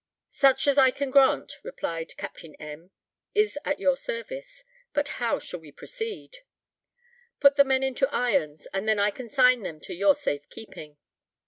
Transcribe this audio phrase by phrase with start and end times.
[0.33, 2.43] "Such as I can grant," replied Capt.
[2.59, 2.89] M.,
[3.35, 6.39] "is at your service; but how shall we proceed?"
[7.39, 10.97] "Put the men into irons, and then I consign them to your safe keeping."